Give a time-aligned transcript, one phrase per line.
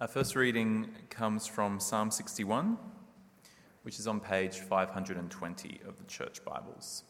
[0.00, 2.76] Our first reading comes from Psalm 61,
[3.84, 7.04] which is on page 520 of the Church Bibles.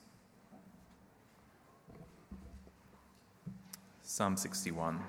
[4.03, 5.01] Psalm 61.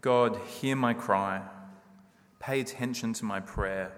[0.00, 1.42] God, hear my cry.
[2.40, 3.92] Pay attention to my prayer.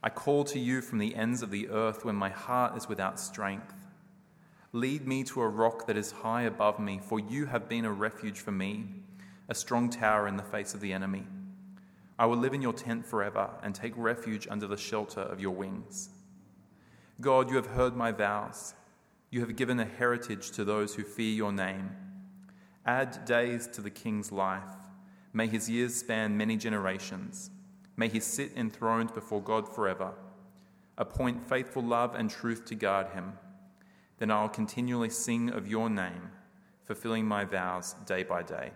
[0.00, 3.18] I call to you from the ends of the earth when my heart is without
[3.18, 3.74] strength.
[4.72, 7.92] Lead me to a rock that is high above me, for you have been a
[7.92, 8.86] refuge for me,
[9.50, 11.26] a strong tower in the face of the enemy.
[12.20, 15.50] I will live in your tent forever and take refuge under the shelter of your
[15.50, 16.10] wings.
[17.20, 18.74] God, you have heard my vows.
[19.28, 21.90] You have given a heritage to those who fear your name.
[22.86, 24.62] Add days to the king's life.
[25.32, 27.50] May his years span many generations.
[27.96, 30.12] May he sit enthroned before God forever.
[30.96, 33.32] Appoint faithful love and truth to guard him.
[34.18, 36.30] Then I'll continually sing of your name,
[36.84, 38.70] fulfilling my vows day by day.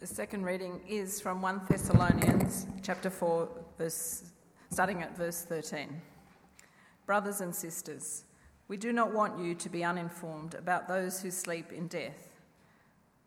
[0.00, 4.32] The second reading is from 1 Thessalonians chapter 4 verse
[4.70, 6.00] starting at verse 13.
[7.04, 8.24] Brothers and sisters,
[8.68, 12.30] we do not want you to be uninformed about those who sleep in death,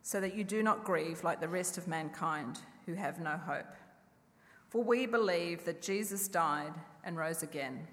[0.02, 2.58] so that you do not grieve like the rest of mankind
[2.88, 3.76] who have no hope.
[4.70, 7.86] For we believe that Jesus died and rose again.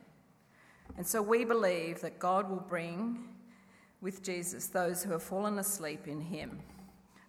[0.97, 3.28] And so we believe that God will bring
[4.01, 6.62] with Jesus those who have fallen asleep in him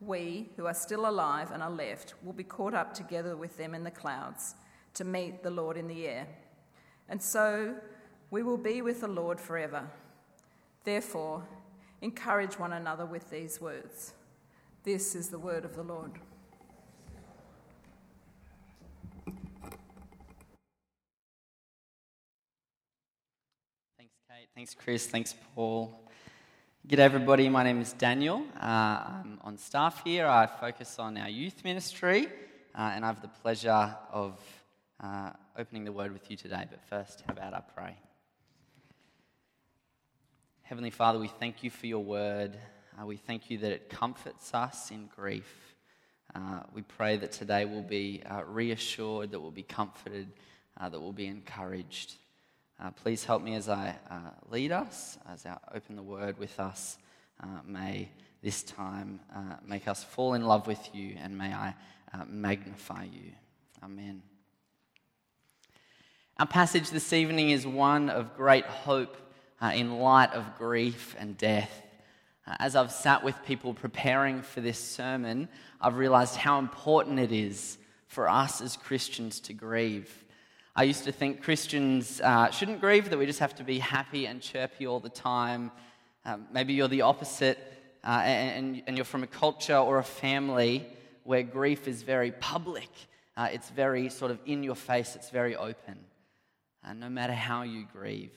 [0.00, 3.74] we who are still alive and are left will be caught up together with them
[3.74, 4.54] in the clouds
[4.94, 6.26] to meet the Lord in the air.
[7.08, 7.74] And so
[8.30, 9.88] we will be with the Lord forever.
[10.84, 11.44] Therefore,
[12.00, 14.14] encourage one another with these words.
[14.84, 16.12] This is the word of the Lord.
[23.98, 24.48] Thanks, Kate.
[24.54, 25.06] Thanks, Chris.
[25.06, 26.09] Thanks, Paul.
[26.88, 27.48] G'day, everybody.
[27.50, 28.42] My name is Daniel.
[28.58, 30.26] Uh, I'm on staff here.
[30.26, 32.26] I focus on our youth ministry,
[32.74, 34.40] uh, and I have the pleasure of
[34.98, 36.64] uh, opening the word with you today.
[36.68, 37.96] But first, how about I pray?
[40.62, 42.58] Heavenly Father, we thank you for your word.
[43.00, 45.76] Uh, we thank you that it comforts us in grief.
[46.34, 50.28] Uh, we pray that today we'll be uh, reassured, that we'll be comforted,
[50.80, 52.14] that we'll be encouraged.
[52.82, 56.58] Uh, please help me as I uh, lead us, as I open the word with
[56.58, 56.96] us.
[57.38, 58.08] Uh, may
[58.42, 61.74] this time uh, make us fall in love with you and may I
[62.14, 63.32] uh, magnify you.
[63.84, 64.22] Amen.
[66.38, 69.14] Our passage this evening is one of great hope
[69.60, 71.82] uh, in light of grief and death.
[72.46, 75.50] as I've sat with people preparing for this sermon,
[75.82, 77.76] I've realized how important it is
[78.06, 80.24] for us as Christians to grieve.
[80.76, 84.26] I used to think Christians uh, shouldn't grieve, that we just have to be happy
[84.26, 85.72] and chirpy all the time.
[86.24, 87.58] Um, maybe you're the opposite,
[88.04, 90.86] uh, and, and, you're from a culture or a family
[91.24, 92.88] where grief is very public.
[93.36, 95.98] Uh, it's very sort of in your face, it's very open.
[96.84, 98.32] And no matter how you grieve,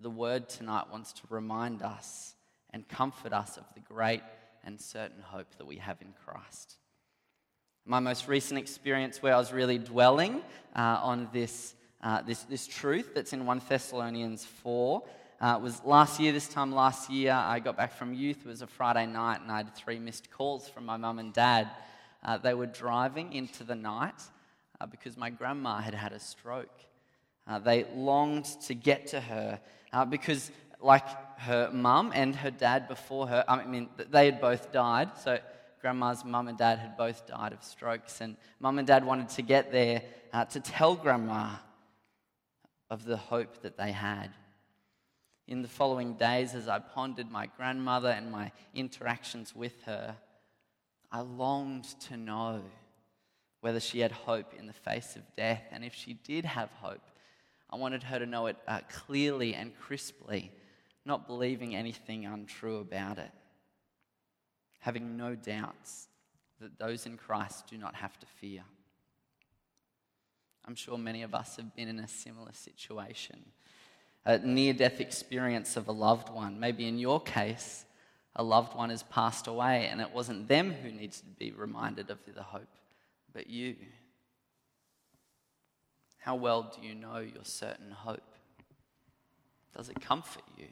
[0.00, 2.34] the word tonight wants to remind us
[2.70, 4.22] and comfort us of the great
[4.64, 6.76] and certain hope that we have in Christ
[7.88, 10.42] my most recent experience where I was really dwelling
[10.76, 15.02] uh, on this, uh, this, this truth that's in 1 Thessalonians 4
[15.40, 16.30] uh, was last year.
[16.30, 18.40] This time last year, I got back from youth.
[18.44, 21.32] It was a Friday night, and I had three missed calls from my mum and
[21.32, 21.70] dad.
[22.22, 24.20] Uh, they were driving into the night
[24.82, 26.84] uh, because my grandma had had a stroke.
[27.46, 29.58] Uh, they longed to get to her
[30.10, 30.50] because,
[30.82, 31.06] like
[31.38, 35.16] her mum and her dad before her, I mean, they had both died.
[35.16, 35.38] So
[35.80, 39.42] grandma's mum and dad had both died of strokes, and mum and dad wanted to
[39.42, 41.50] get there uh, to tell grandma
[42.90, 44.30] of the hope that they had.
[45.46, 50.16] In the following days, as I pondered my grandmother and my interactions with her,
[51.10, 52.62] I longed to know
[53.60, 55.62] whether she had hope in the face of death.
[55.70, 57.00] And if she did have hope,
[57.70, 60.52] I wanted her to know it uh, clearly and crisply,
[61.04, 63.30] not believing anything untrue about it
[64.78, 66.08] having no doubts
[66.60, 68.62] that those in Christ do not have to fear.
[70.64, 73.44] I'm sure many of us have been in a similar situation
[74.28, 76.60] a near death experience of a loved one.
[76.60, 77.86] Maybe in your case,
[78.36, 82.10] a loved one has passed away, and it wasn't them who needs to be reminded
[82.10, 82.68] of the hope,
[83.32, 83.74] but you.
[86.18, 88.20] How well do you know your certain hope?
[89.74, 90.66] Does it comfort you?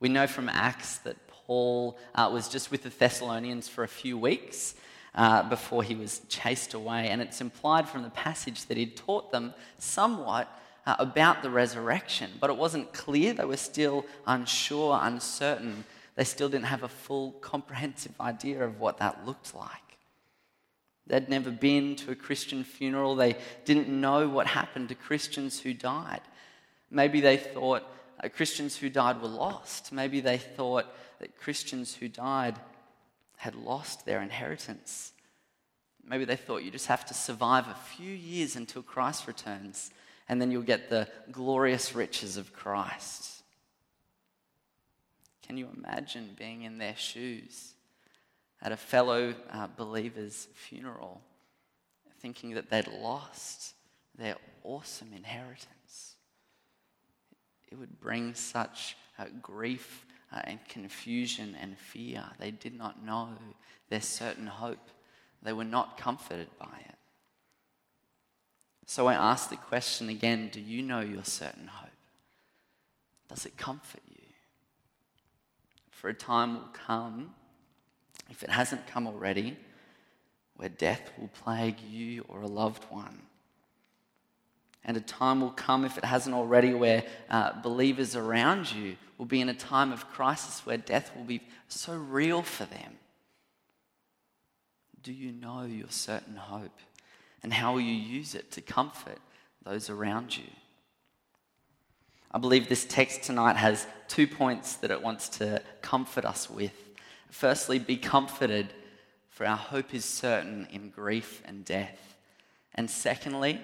[0.00, 4.16] We know from Acts that Paul uh, was just with the Thessalonians for a few
[4.16, 4.76] weeks
[5.16, 9.32] uh, before he was chased away, and it's implied from the passage that he'd taught
[9.32, 10.46] them somewhat
[10.86, 13.32] uh, about the resurrection, but it wasn't clear.
[13.32, 15.82] They were still unsure, uncertain.
[16.14, 19.98] They still didn't have a full, comprehensive idea of what that looked like.
[21.08, 23.16] They'd never been to a Christian funeral.
[23.16, 26.20] They didn't know what happened to Christians who died.
[26.92, 27.82] Maybe they thought
[28.22, 29.90] uh, Christians who died were lost.
[29.90, 30.86] Maybe they thought
[31.20, 32.58] that Christians who died
[33.36, 35.12] had lost their inheritance.
[36.04, 39.90] Maybe they thought you just have to survive a few years until Christ returns,
[40.28, 43.42] and then you'll get the glorious riches of Christ.
[45.46, 47.74] Can you imagine being in their shoes
[48.62, 51.20] at a fellow uh, believer's funeral,
[52.20, 53.74] thinking that they'd lost
[54.18, 56.16] their awesome inheritance?
[57.70, 62.24] It would bring such uh, grief uh, and confusion and fear.
[62.38, 63.30] They did not know
[63.88, 64.90] their certain hope.
[65.42, 66.94] They were not comforted by it.
[68.86, 71.90] So I ask the question again do you know your certain hope?
[73.28, 74.16] Does it comfort you?
[75.90, 77.34] For a time will come,
[78.30, 79.56] if it hasn't come already,
[80.56, 83.22] where death will plague you or a loved one.
[84.84, 89.26] And a time will come, if it hasn't already, where uh, believers around you will
[89.26, 92.98] be in a time of crisis where death will be so real for them.
[95.02, 96.78] Do you know your certain hope?
[97.42, 99.18] And how will you use it to comfort
[99.62, 100.44] those around you?
[102.32, 106.72] I believe this text tonight has two points that it wants to comfort us with.
[107.30, 108.72] Firstly, be comforted,
[109.28, 112.16] for our hope is certain in grief and death.
[112.74, 113.60] And secondly,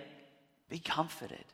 [0.69, 1.45] be comforted,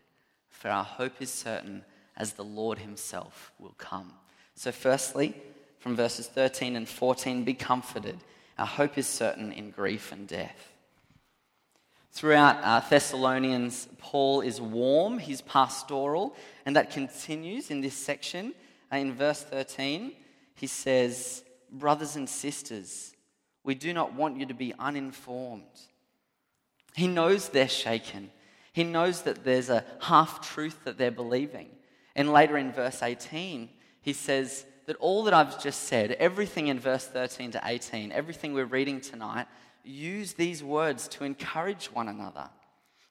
[0.50, 1.84] for our hope is certain
[2.16, 4.12] as the Lord Himself will come.
[4.54, 5.34] So, firstly,
[5.78, 8.18] from verses 13 and 14, be comforted.
[8.58, 10.72] Our hope is certain in grief and death.
[12.12, 16.36] Throughout uh, Thessalonians, Paul is warm, he's pastoral,
[16.66, 18.52] and that continues in this section.
[18.92, 20.12] Uh, in verse 13,
[20.54, 23.14] he says, Brothers and sisters,
[23.64, 25.64] we do not want you to be uninformed.
[26.94, 28.30] He knows they're shaken.
[28.72, 31.68] He knows that there's a half truth that they're believing.
[32.16, 33.68] And later in verse 18,
[34.00, 38.54] he says that all that I've just said, everything in verse 13 to 18, everything
[38.54, 39.46] we're reading tonight,
[39.84, 42.48] use these words to encourage one another.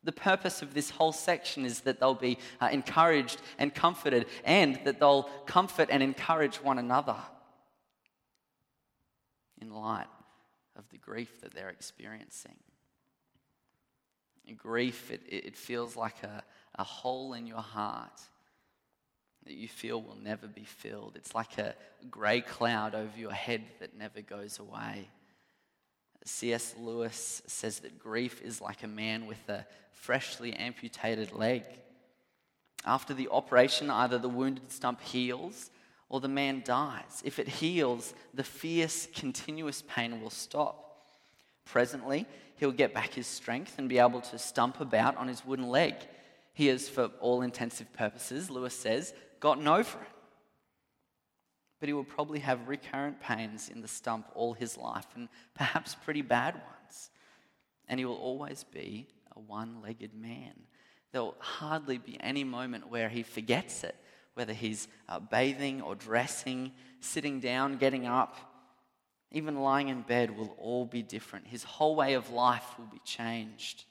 [0.03, 4.79] The purpose of this whole section is that they'll be uh, encouraged and comforted, and
[4.83, 7.17] that they'll comfort and encourage one another
[9.61, 10.07] in light
[10.75, 12.55] of the grief that they're experiencing.
[14.57, 16.43] Grief, it, it feels like a,
[16.75, 18.21] a hole in your heart
[19.45, 21.13] that you feel will never be filled.
[21.15, 21.73] It's like a
[22.09, 25.07] grey cloud over your head that never goes away.
[26.23, 26.75] C.S.
[26.79, 31.63] Lewis says that grief is like a man with a freshly amputated leg.
[32.85, 35.71] After the operation, either the wounded stump heals
[36.09, 37.21] or the man dies.
[37.23, 41.05] If it heals, the fierce, continuous pain will stop.
[41.65, 42.25] Presently,
[42.61, 45.95] he'll get back his strength and be able to stump about on his wooden leg.
[46.53, 50.07] He is, for all intensive purposes, Lewis says, gotten over it.
[51.79, 55.95] But he will probably have recurrent pains in the stump all his life, and perhaps
[56.05, 57.09] pretty bad ones.
[57.87, 60.53] And he will always be a one legged man.
[61.13, 63.95] There will hardly be any moment where he forgets it,
[64.35, 68.50] whether he's uh, bathing or dressing, sitting down, getting up,
[69.31, 71.47] even lying in bed will all be different.
[71.47, 73.85] His whole way of life will be changed.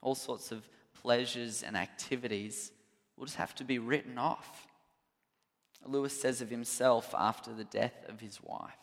[0.00, 0.68] All sorts of
[1.02, 2.70] pleasures and activities
[3.16, 4.66] will just have to be written off.
[5.84, 8.76] Lewis says of himself after the death of his wife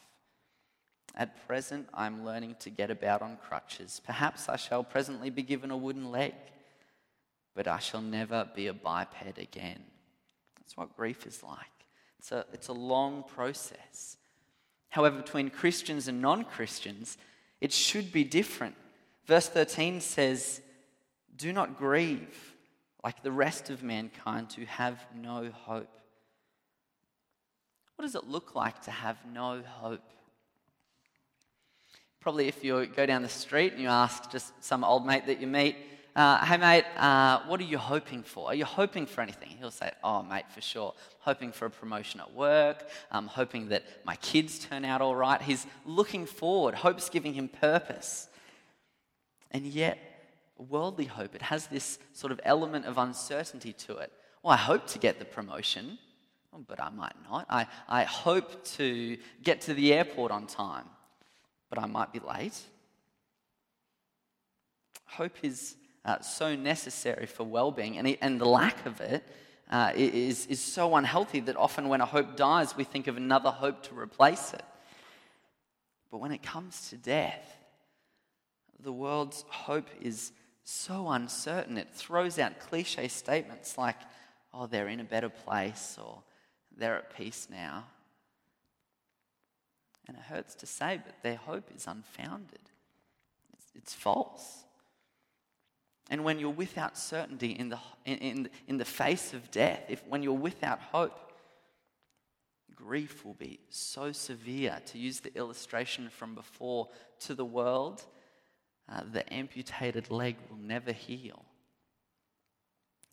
[1.13, 4.01] At present, I'm learning to get about on crutches.
[4.05, 6.33] Perhaps I shall presently be given a wooden leg,
[7.53, 9.79] but I shall never be a biped again.
[10.57, 11.59] That's what grief is like.
[12.19, 14.17] It's a, it's a long process.
[14.95, 17.17] However, between Christians and non Christians,
[17.59, 18.75] it should be different.
[19.25, 20.61] Verse 13 says,
[21.35, 22.55] Do not grieve
[23.03, 25.89] like the rest of mankind, to have no hope.
[27.97, 30.09] What does it look like to have no hope?
[32.21, 35.41] Probably, if you go down the street and you ask just some old mate that
[35.41, 35.75] you meet,
[36.15, 38.47] uh, hey mate, uh, what are you hoping for?
[38.47, 39.49] Are you hoping for anything?
[39.59, 40.93] He'll say, oh mate, for sure.
[41.19, 42.87] Hoping for a promotion at work.
[43.11, 45.41] I'm hoping that my kids turn out all right.
[45.41, 46.75] He's looking forward.
[46.75, 48.29] Hope's giving him purpose.
[49.51, 49.97] And yet,
[50.57, 54.11] worldly hope, it has this sort of element of uncertainty to it.
[54.41, 55.97] Well, I hope to get the promotion,
[56.67, 57.45] but I might not.
[57.49, 60.85] I, I hope to get to the airport on time,
[61.69, 62.57] but I might be late.
[65.07, 69.23] Hope is uh, so necessary for well being, and, and the lack of it
[69.69, 73.49] uh, is is so unhealthy that often when a hope dies, we think of another
[73.49, 74.63] hope to replace it.
[76.11, 77.57] But when it comes to death,
[78.79, 80.31] the world's hope is
[80.63, 81.77] so uncertain.
[81.77, 83.97] It throws out cliche statements like,
[84.53, 86.21] oh, they're in a better place or
[86.77, 87.85] they're at peace now.
[90.07, 92.59] And it hurts to say, but their hope is unfounded,
[93.53, 94.64] it's, it's false.
[96.09, 100.21] And when you're without certainty in the, in, in, the face of death, if, when
[100.21, 101.17] you're without hope,
[102.75, 104.79] grief will be so severe.
[104.87, 106.89] To use the illustration from before
[107.21, 108.05] to the world,
[108.87, 111.43] uh, the amputated leg will never heal.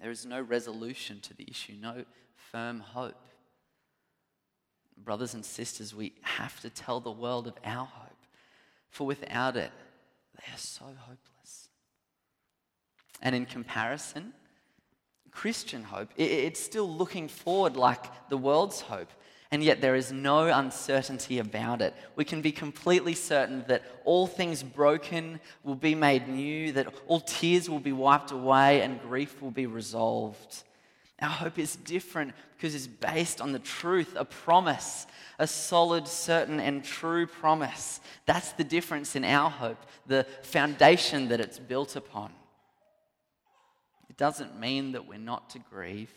[0.00, 3.14] There is no resolution to the issue, no firm hope.
[4.99, 8.26] Brothers and sisters, we have to tell the world of our hope,
[8.90, 9.72] for without it,
[10.37, 11.62] they are so hopeless.
[13.21, 14.33] And in comparison,
[15.31, 19.11] Christian hope, it's still looking forward like the world's hope
[19.52, 21.95] and yet there is no uncertainty about it.
[22.16, 27.21] We can be completely certain that all things broken will be made new, that all
[27.21, 30.64] tears will be wiped away, and grief will be resolved.
[31.21, 35.07] Our hope is different because it's based on the truth, a promise,
[35.38, 38.00] a solid, certain, and true promise.
[38.25, 42.33] That's the difference in our hope, the foundation that it's built upon.
[44.23, 46.12] Doesn't mean that we're not to grieve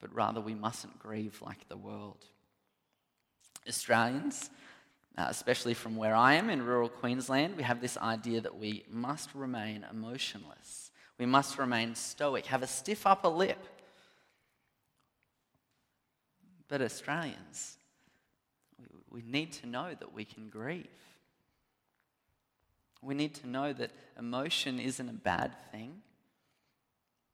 [0.00, 2.24] but rather we mustn't grieve like the world.
[3.68, 4.50] Australians,
[5.16, 8.84] uh, especially from where I am in rural Queensland, we have this idea that we
[8.90, 10.90] must remain emotionless.
[11.18, 13.58] We must remain stoic, have a stiff upper lip.
[16.68, 17.76] But Australians,
[18.78, 20.86] we, we need to know that we can grieve.
[23.02, 26.02] We need to know that emotion isn't a bad thing.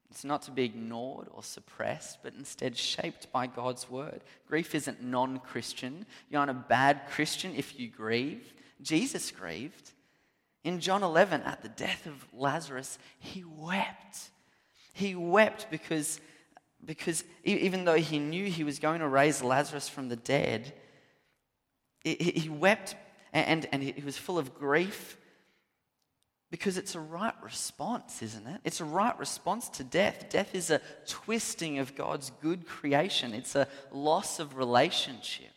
[0.09, 4.21] It's not to be ignored or suppressed, but instead shaped by God's word.
[4.47, 6.05] Grief isn't non Christian.
[6.29, 8.53] You aren't a bad Christian if you grieve.
[8.81, 9.91] Jesus grieved.
[10.63, 14.31] In John 11, at the death of Lazarus, he wept.
[14.93, 16.19] He wept because,
[16.83, 20.73] because even though he knew he was going to raise Lazarus from the dead,
[22.03, 22.95] he wept
[23.33, 25.17] and, and he was full of grief
[26.51, 28.61] because it's a right response, isn't it?
[28.63, 30.29] It's a right response to death.
[30.29, 35.49] Death is a twisting of God's good creation, it's a loss of relationship.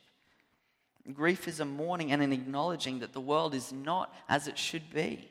[1.14, 4.92] Grief is a mourning and an acknowledging that the world is not as it should
[4.92, 5.26] be.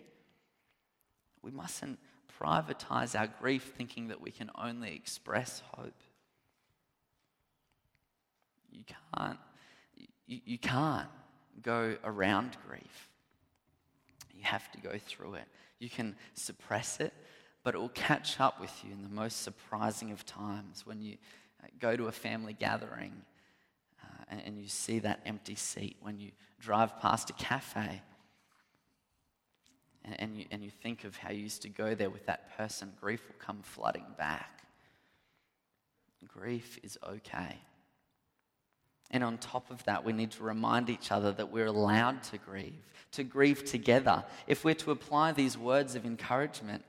[1.44, 2.00] We mustn't
[2.42, 5.94] privatize our grief thinking that we can only express hope.
[8.72, 8.84] You
[9.16, 9.38] can't,
[10.26, 11.10] you, you can't
[11.62, 13.10] go around grief.
[14.38, 15.46] You have to go through it.
[15.80, 17.14] You can suppress it,
[17.64, 21.18] but it will catch up with you in the most surprising of times when you
[21.64, 23.14] uh, go to a family gathering
[24.04, 28.02] uh, and, and you see that empty seat, when you drive past a cafe
[30.06, 32.56] and, and, you, and you think of how you used to go there with that
[32.58, 34.64] person, grief will come flooding back.
[36.28, 37.58] Grief is okay.
[39.12, 42.38] And on top of that, we need to remind each other that we're allowed to
[42.38, 44.24] grieve, to grieve together.
[44.48, 46.84] If we're to apply these words of encouragement,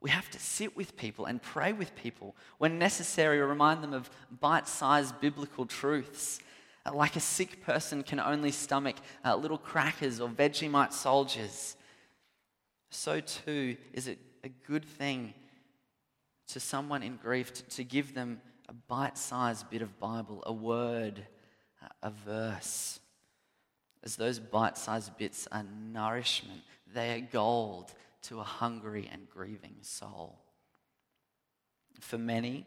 [0.00, 2.34] we have to sit with people and pray with people.
[2.58, 6.40] When necessary, remind them of bite sized biblical truths.
[6.84, 11.76] Uh, like a sick person can only stomach uh, little crackers or Vegemite soldiers,
[12.90, 15.32] so too is it a good thing
[16.48, 20.52] to someone in grief to, to give them a bite sized bit of Bible, a
[20.52, 21.24] word
[22.02, 23.00] a verse,
[24.02, 26.60] as those bite sized bits are nourishment,
[26.94, 30.38] they are gold to a hungry and grieving soul.
[32.00, 32.66] For many,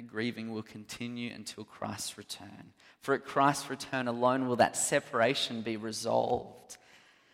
[0.00, 2.72] grieving will continue until Christ's return.
[3.00, 6.78] For at Christ's return alone will that separation be resolved.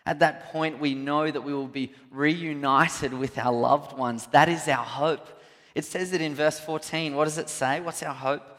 [0.05, 4.27] At that point, we know that we will be reunited with our loved ones.
[4.29, 5.29] That is our hope.
[5.75, 7.15] It says it in verse 14.
[7.15, 7.81] What does it say?
[7.81, 8.58] What's our hope?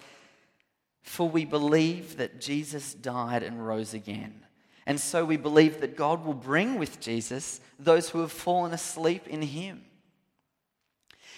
[1.10, 4.46] For we believe that Jesus died and rose again.
[4.86, 9.26] And so we believe that God will bring with Jesus those who have fallen asleep
[9.28, 9.82] in him.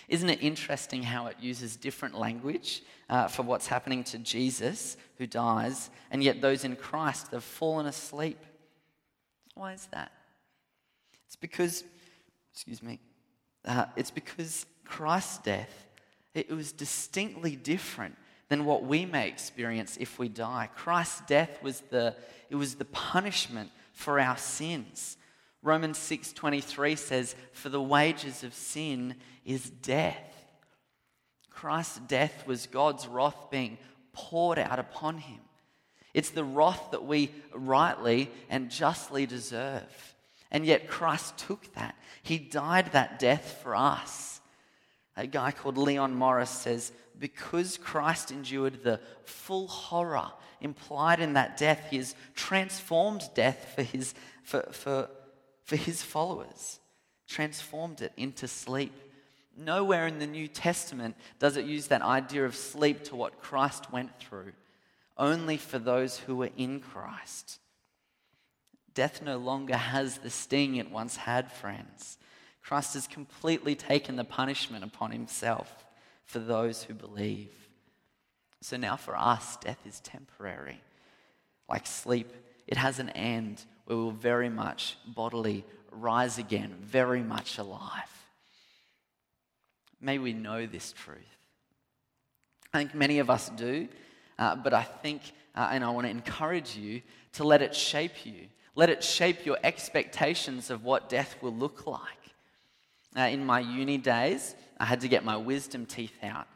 [0.10, 5.26] Isn't it interesting how it uses different language uh, for what's happening to Jesus who
[5.26, 8.40] dies, and yet those in Christ have fallen asleep?
[9.56, 10.12] Why is that?
[11.28, 11.86] It's because,
[12.54, 13.00] excuse me,
[13.64, 15.88] uh, it's because Christ's death,
[16.34, 18.18] it was distinctly different
[18.52, 20.68] than what we may experience if we die.
[20.76, 22.14] Christ's death was the,
[22.50, 25.16] it was the punishment for our sins.
[25.64, 29.16] Romans 6:23 says, "For the wages of sin
[29.46, 30.36] is death."
[31.50, 33.78] Christ's death was God's wrath being
[34.12, 35.40] poured out upon him.
[36.14, 40.16] It's the wrath that we rightly and justly deserve.
[40.52, 41.96] And yet Christ took that.
[42.22, 44.42] He died that death for us.
[45.16, 51.56] A guy called Leon Morris says, because Christ endured the full horror implied in that
[51.56, 54.14] death, he has transformed death for his,
[54.44, 55.08] for, for,
[55.64, 56.80] for his followers,
[57.28, 58.92] transformed it into sleep.
[59.56, 63.92] Nowhere in the New Testament does it use that idea of sleep to what Christ
[63.92, 64.54] went through,
[65.16, 67.60] only for those who were in Christ.
[68.96, 72.18] Death no longer has the sting it once had, friends.
[72.64, 75.86] Christ has completely taken the punishment upon himself
[76.32, 77.52] for those who believe.
[78.62, 80.82] So now for us, death is temporary.
[81.70, 82.32] Like sleep,
[82.68, 88.28] it has an end where we will very much bodily rise again, very much alive.
[90.00, 91.18] May we know this truth.
[92.74, 93.90] I think many of us do,
[94.40, 95.22] uh, but I think,
[95.54, 97.02] uh, and I want to encourage you
[97.34, 98.48] to let it shape you.
[98.74, 102.02] Let it shape your expectations of what death will look like.
[103.18, 106.48] Uh, in my uni days, I had to get my wisdom teeth out.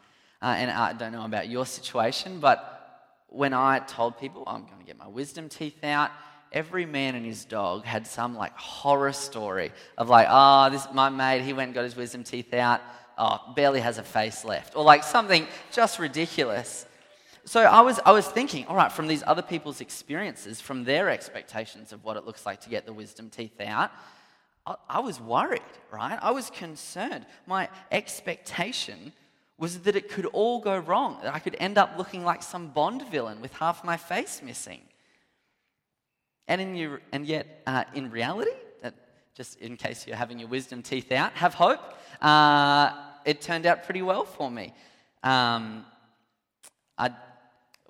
[0.41, 2.60] Uh, and I don't know about your situation, but
[3.27, 6.10] when I told people I'm going to get my wisdom teeth out,
[6.51, 11.10] every man and his dog had some like horror story of like, oh, this my
[11.10, 12.82] mate, he went and got his wisdom teeth out.
[13.15, 16.86] Oh, barely has a face left, or like something just ridiculous.
[17.46, 21.10] So I was, I was thinking, all right, from these other people's experiences, from their
[21.12, 23.91] expectations of what it looks like to get the wisdom teeth out,
[24.89, 26.17] I, was worried, right?
[26.22, 27.25] I was concerned.
[27.45, 29.13] My expectation
[29.58, 32.69] was that it could all go wrong, that I could end up looking like some
[32.69, 34.82] Bond villain with half my face missing.
[36.47, 38.51] And, in your, and yet, uh, in reality,
[38.82, 38.95] that
[39.36, 41.80] just in case you're having your wisdom teeth out, have hope.
[42.21, 42.91] Uh,
[43.23, 44.73] it turned out pretty well for me.
[45.23, 45.86] Um,
[46.97, 47.12] I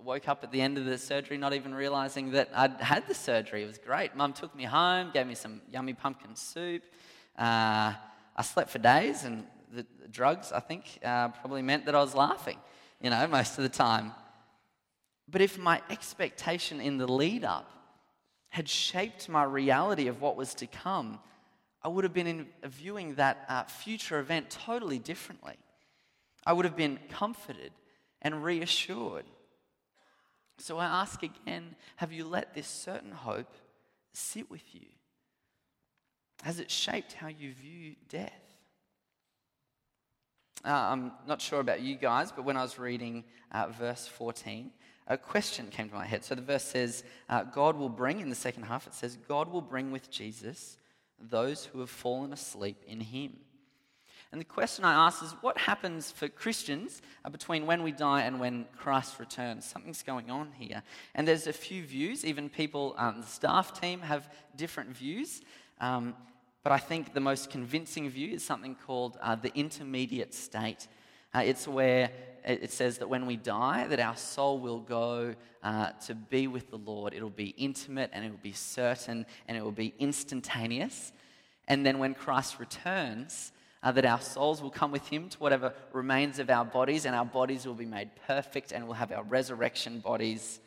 [0.06, 3.16] woke up at the end of the surgery not even realizing that I'd had the
[3.16, 3.64] surgery.
[3.64, 4.16] It was great.
[4.16, 6.84] Mum took me home, gave me some yummy pumpkin soup.
[7.38, 7.94] Uh,
[8.36, 12.14] I slept for days, and the, drugs, I think, uh, probably meant that I was
[12.14, 12.58] laughing,
[13.02, 14.12] you know, most of the time.
[15.28, 17.72] But if my expectation in the lead up
[18.50, 21.18] had shaped my reality of what was to come,
[21.82, 25.56] I would have been in, viewing that uh, future event totally differently.
[26.46, 27.72] I would have been comforted
[28.22, 29.26] and reassured.
[30.58, 33.54] So I ask again have you let this certain hope
[34.14, 34.88] sit with you?
[36.44, 38.32] Has it shaped how you view death?
[40.64, 44.72] Uh, I'm not sure about you guys, but when I was reading uh, verse 14,
[45.08, 46.24] a question came to my head.
[46.24, 49.52] So the verse says, uh, God will bring, in the second half, it says, God
[49.52, 50.78] will bring with Jesus
[51.20, 53.34] those who have fallen asleep in him.
[54.36, 58.24] And the question I ask is what happens for Christians uh, between when we die
[58.24, 59.64] and when Christ returns?
[59.64, 60.84] Something's going on here.
[61.14, 65.42] And there's a few views, even people, um, the staff team have different views.
[65.80, 66.16] Um,
[66.64, 70.90] but I think the most convincing view is something called uh, the intermediate state.
[71.34, 72.10] Uh, it's where
[72.44, 76.70] it says that when we die, that our soul will go uh, to be with
[76.72, 77.14] the Lord.
[77.14, 81.14] It'll be intimate and it will be certain and it will be instantaneous.
[81.70, 83.54] And then when Christ returns,
[83.86, 87.16] uh, that our souls will come with him to whatever remains of our bodies, and
[87.16, 90.60] our bodies will be made perfect, and we'll have our resurrection bodies,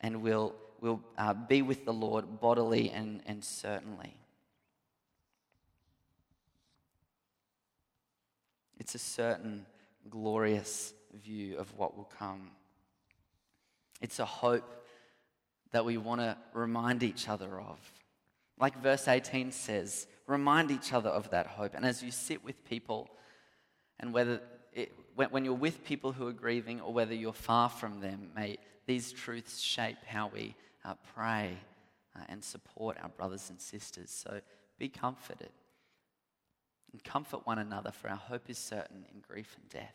[0.00, 4.16] and we'll, we'll uh, be with the Lord bodily and, and certainly.
[8.78, 9.66] It's a certain
[10.08, 12.52] glorious view of what will come.
[14.00, 14.86] It's a hope
[15.72, 17.78] that we want to remind each other of.
[18.58, 21.74] Like verse 18 says, remind each other of that hope.
[21.74, 23.10] And as you sit with people,
[23.98, 24.40] and whether
[24.72, 28.56] it, when you're with people who are grieving or whether you're far from them, may
[28.86, 31.56] these truths shape how we uh, pray
[32.16, 34.10] uh, and support our brothers and sisters.
[34.10, 34.40] So
[34.78, 35.50] be comforted
[36.92, 39.94] and comfort one another, for our hope is certain in grief and death.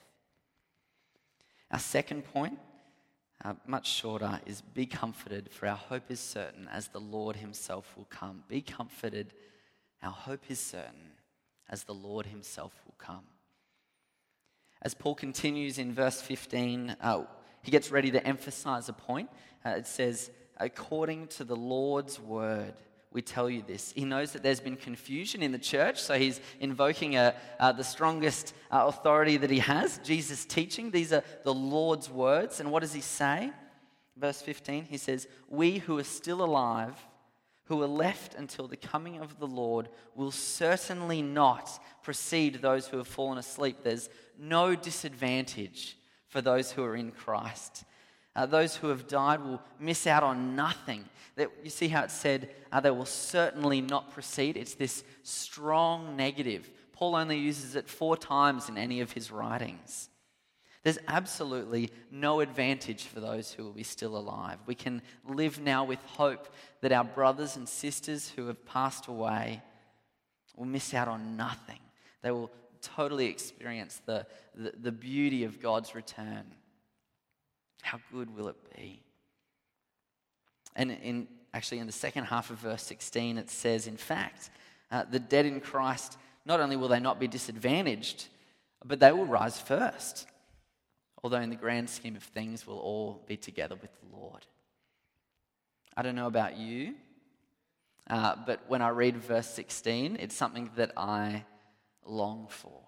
[1.72, 2.58] Our second point,
[3.44, 7.94] uh, much shorter, is be comforted, for our hope is certain as the Lord Himself
[7.98, 8.44] will come.
[8.48, 9.34] Be comforted,
[10.06, 11.12] our hope is certain
[11.70, 13.24] as the Lord Himself will come.
[14.82, 17.24] As Paul continues in verse 15, uh,
[17.64, 19.30] he gets ready to emphasize a point.
[19.66, 22.76] Uh, it says, according to the Lord's word,
[23.12, 23.94] we tell you this.
[23.96, 27.84] He knows that there's been confusion in the church, so he's invoking a, uh, the
[27.84, 30.92] strongest uh, authority that he has Jesus' teaching.
[30.92, 32.60] These are the Lord's words.
[32.60, 33.52] And what does he say?
[34.18, 36.96] Verse 15, he says, We who are still alive,
[37.66, 42.98] who are left until the coming of the Lord, will certainly not precede those who
[42.98, 43.78] have fallen asleep.
[43.84, 45.98] There's no disadvantage
[46.28, 47.84] for those who are in Christ.
[48.36, 51.06] Uh, those who have died will miss out on nothing.
[51.38, 54.58] That, you see how it said uh, they will certainly not proceed?
[54.58, 56.70] It's this strong negative.
[56.92, 60.10] Paul only uses it four times in any of his writings.
[60.86, 64.60] There's absolutely no advantage for those who will be still alive.
[64.68, 66.48] We can live now with hope
[66.82, 69.64] that our brothers and sisters who have passed away
[70.56, 71.80] will miss out on nothing.
[72.22, 72.52] They will
[72.84, 76.44] totally experience the, the, the beauty of God's return.
[77.82, 79.02] How good will it be?
[80.76, 84.52] And in, actually, in the second half of verse 16, it says, in fact,
[84.92, 88.28] uh, the dead in Christ, not only will they not be disadvantaged,
[88.86, 90.28] but they will rise first.
[91.26, 94.46] Although, in the grand scheme of things, we'll all be together with the Lord.
[95.98, 96.94] I don't know about you,
[98.08, 101.44] uh, but when I read verse 16, it's something that I
[102.06, 102.80] long for.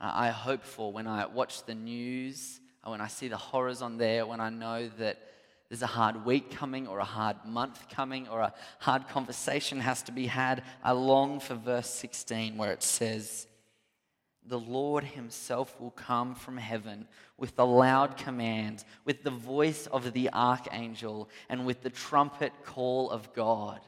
[0.00, 3.98] Uh, I hope for when I watch the news, when I see the horrors on
[3.98, 5.18] there, when I know that
[5.68, 10.00] there's a hard week coming or a hard month coming or a hard conversation has
[10.04, 10.62] to be had.
[10.82, 13.46] I long for verse 16 where it says,
[14.48, 17.06] The Lord Himself will come from heaven
[17.36, 23.10] with a loud command, with the voice of the archangel, and with the trumpet call
[23.10, 23.80] of God.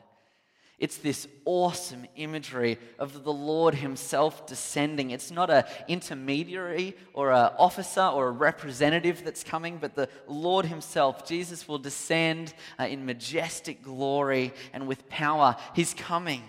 [0.79, 5.11] It's this awesome imagery of the Lord Himself descending.
[5.11, 10.67] It's not an intermediary or an officer or a representative that's coming, but the Lord
[10.67, 11.27] Himself.
[11.27, 15.57] Jesus will descend uh, in majestic glory and with power.
[15.75, 16.43] He's coming.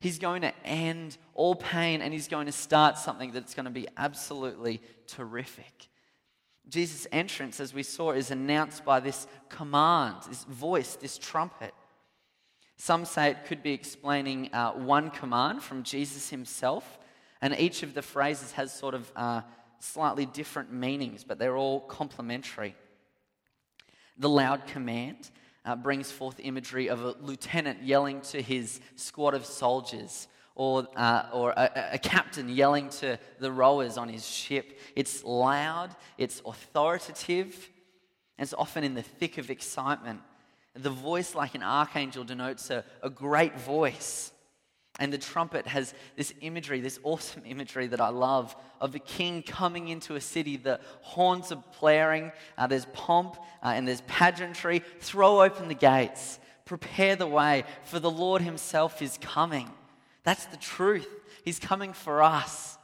[0.00, 3.70] He's going to end all pain and He's going to start something that's going to
[3.70, 5.88] be absolutely terrific.
[6.68, 11.74] Jesus' entrance, as we saw, is announced by this command, this voice, this trumpet.
[12.76, 16.98] Some say it could be explaining uh, one command from Jesus himself,
[17.42, 19.42] and each of the phrases has sort of uh,
[19.80, 22.74] slightly different meanings, but they're all complementary.
[24.16, 25.30] The loud command
[25.70, 31.26] uh, brings forth imagery of a lieutenant yelling to his squad of soldiers, or, uh,
[31.32, 34.80] or a, a, captain yelling to the rowers on his ship.
[34.96, 37.70] It's loud, it's authoritative,
[38.36, 40.20] and it's often in the thick of excitement.
[40.74, 44.32] The voice, like an archangel, denotes a, a great voice.
[44.98, 49.42] And the trumpet has this imagery, this awesome imagery that I love of the king
[49.42, 50.56] coming into a city.
[50.56, 54.82] The horns are blaring, uh, there's pomp uh, and there's pageantry.
[55.00, 59.70] Throw open the gates, prepare the way, for the Lord himself is coming.
[60.24, 61.08] That's the truth.
[61.44, 62.76] He's coming for us.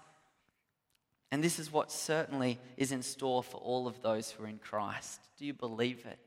[1.30, 4.58] And this is what certainly is in store for all of those who are in
[4.58, 5.20] Christ.
[5.38, 6.18] Do you believe it?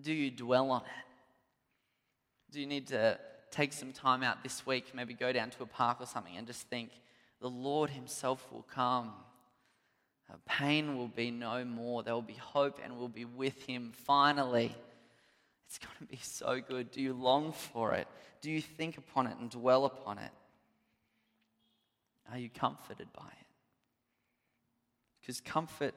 [0.00, 2.52] Do you dwell on it?
[2.52, 3.18] Do you need to
[3.50, 6.46] take some time out this week, maybe go down to a park or something, and
[6.46, 6.90] just think,
[7.40, 9.12] the Lord Himself will come.
[10.44, 12.02] Pain will be no more.
[12.02, 14.74] There will be hope and we'll be with Him finally.
[15.66, 16.90] It's going to be so good.
[16.90, 18.08] Do you long for it?
[18.40, 20.30] Do you think upon it and dwell upon it?
[22.30, 23.46] Are you comforted by it?
[25.20, 25.94] Because comfort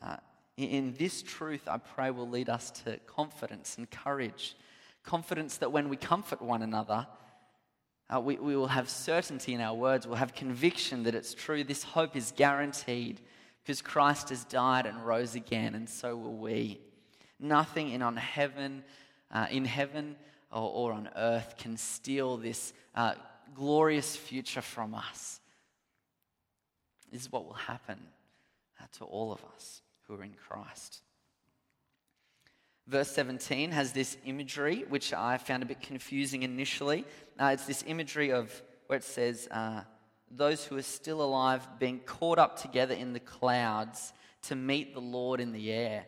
[0.00, 0.16] uh,
[0.56, 4.56] in this truth, I pray, will lead us to confidence and courage.
[5.04, 7.06] Confidence that when we comfort one another,
[8.14, 10.06] uh, we, we will have certainty in our words.
[10.06, 11.64] We'll have conviction that it's true.
[11.64, 13.20] This hope is guaranteed
[13.62, 16.80] because Christ has died and rose again, and so will we.
[17.40, 18.84] Nothing in on heaven,
[19.30, 20.16] uh, in heaven
[20.50, 23.14] or, or, on earth can steal this uh,
[23.54, 25.40] glorious future from us.
[27.10, 27.98] This is what will happen
[28.80, 31.03] uh, to all of us who are in Christ.
[32.86, 37.06] Verse 17 has this imagery, which I found a bit confusing initially.
[37.40, 38.50] Uh, it's this imagery of
[38.86, 39.82] where it says, uh,
[40.30, 45.00] those who are still alive being caught up together in the clouds to meet the
[45.00, 46.04] Lord in the air.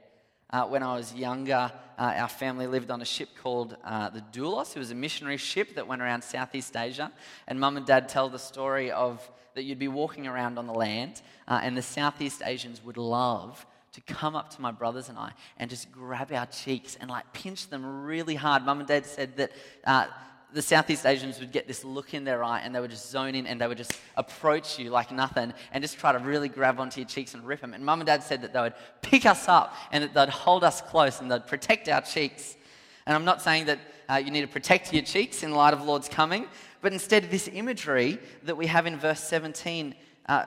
[0.51, 4.21] Uh, when I was younger, uh, our family lived on a ship called uh, the
[4.33, 4.77] Doulos.
[4.77, 7.11] It was a missionary ship that went around Southeast Asia.
[7.49, 10.75] And mum and dad tell the story of that you'd be walking around on the
[10.75, 13.65] land, uh, and the Southeast Asians would love
[13.97, 17.33] to come up to my brothers and I and just grab our cheeks and like
[17.33, 18.63] pinch them really hard.
[18.63, 19.53] Mum and dad said that
[19.85, 20.07] uh,
[20.53, 23.35] the Southeast Asians would get this look in their eye and they would just zone
[23.35, 26.79] in and they would just approach you like nothing and just try to really grab
[26.79, 27.73] onto your cheeks and rip them.
[27.73, 30.63] And mum and dad said that they would pick us up and that they'd hold
[30.63, 32.55] us close and they'd protect our cheeks.
[33.07, 33.79] And I'm not saying that
[34.11, 36.47] uh, you need to protect your cheeks in light of Lord's coming,
[36.83, 39.95] but instead, this imagery that we have in verse 17,
[40.29, 40.45] uh,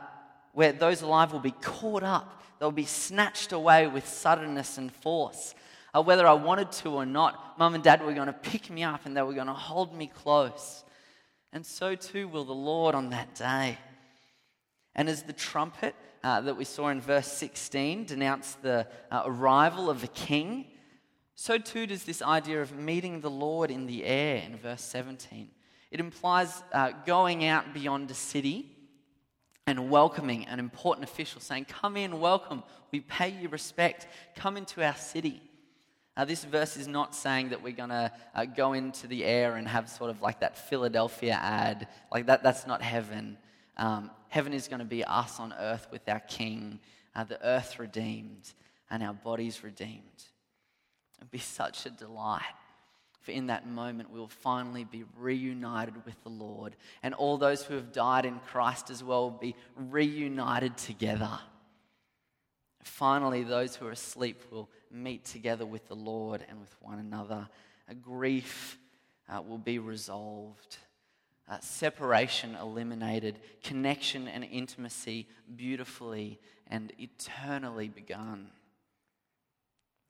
[0.53, 5.55] where those alive will be caught up, they'll be snatched away with suddenness and force.
[5.95, 8.83] Uh, whether I wanted to or not, mum and dad were going to pick me
[8.83, 10.83] up and they were going to hold me close.
[11.51, 13.77] And so too will the Lord on that day.
[14.93, 19.89] And as the trumpet uh, that we saw in verse 16 denounced the uh, arrival
[19.89, 20.65] of the king,
[21.35, 25.49] so too does this idea of meeting the Lord in the air in verse 17.
[25.89, 28.75] It implies uh, going out beyond a city
[29.69, 34.83] and welcoming an important official, saying, Come in, welcome, we pay you respect, come into
[34.83, 35.43] our city.
[36.25, 39.67] This verse is not saying that we're going to uh, go into the air and
[39.67, 41.87] have sort of like that Philadelphia ad.
[42.11, 43.37] Like that, that's not heaven.
[43.77, 46.79] Um, heaven is going to be us on earth with our King,
[47.15, 48.51] uh, the earth redeemed,
[48.89, 50.23] and our bodies redeemed.
[51.19, 52.41] It'd be such a delight.
[53.21, 56.75] For in that moment, we will finally be reunited with the Lord.
[57.03, 61.39] And all those who have died in Christ as well will be reunited together.
[62.81, 67.49] Finally, those who are asleep will meet together with the Lord and with one another.
[67.89, 68.77] A grief
[69.27, 70.77] uh, will be resolved,
[71.49, 78.49] uh, separation eliminated, connection and intimacy beautifully and eternally begun.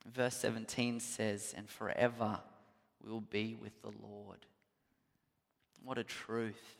[0.06, 2.40] Verse 17 says, And forever
[3.06, 4.46] will be with the Lord.
[5.82, 6.76] What a truth.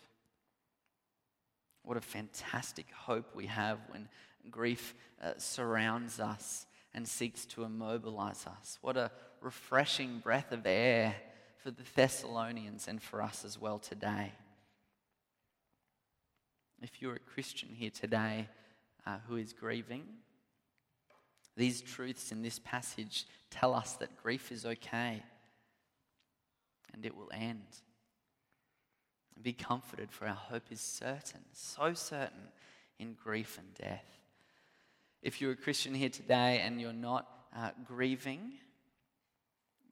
[1.82, 4.08] What a fantastic hope we have when
[4.50, 8.78] grief uh, surrounds us and seeks to immobilize us.
[8.82, 11.14] What a refreshing breath of air
[11.62, 14.32] for the Thessalonians and for us as well today.
[16.82, 18.48] If you're a Christian here today
[19.06, 20.04] uh, who is grieving,
[21.56, 25.22] these truths in this passage tell us that grief is okay
[26.92, 27.66] and it will end.
[29.42, 32.48] Be comforted, for our hope is certain, so certain
[32.98, 34.04] in grief and death.
[35.22, 37.26] If you're a Christian here today and you're not
[37.56, 38.52] uh, grieving,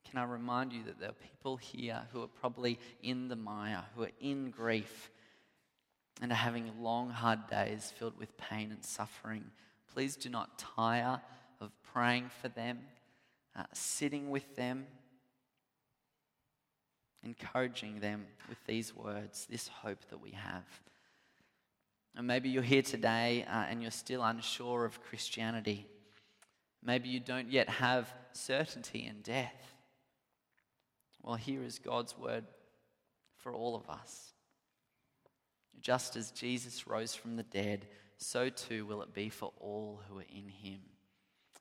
[0.09, 3.85] can I remind you that there are people here who are probably in the mire,
[3.95, 5.11] who are in grief,
[6.21, 9.45] and are having long, hard days filled with pain and suffering.
[9.93, 11.21] Please do not tire
[11.61, 12.81] of praying for them,
[13.57, 14.87] uh, sitting with them,
[17.25, 20.65] encouraging them with these words, this hope that we have.
[22.17, 25.87] And maybe you're here today uh, and you're still unsure of Christianity.
[26.83, 29.75] Maybe you don't yet have certainty in death.
[31.23, 32.45] Well, here is God's word
[33.37, 34.33] for all of us.
[35.81, 40.19] Just as Jesus rose from the dead, so too will it be for all who
[40.19, 40.81] are in him.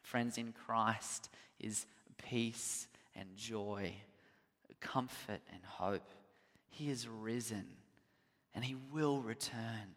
[0.01, 1.85] Friends, in Christ is
[2.17, 3.93] peace and joy
[4.79, 6.09] comfort and hope.
[6.69, 7.65] He is risen
[8.53, 9.95] and he will return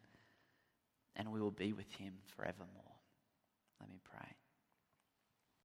[1.16, 2.66] and we will be with him forevermore.
[3.80, 4.28] Let me pray.